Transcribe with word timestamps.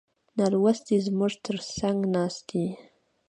نالوستي 0.37 0.95
زموږ 1.05 1.33
تر 1.45 1.57
څنګ 1.77 1.97
ناست 2.15 2.41
دي. 2.49 2.67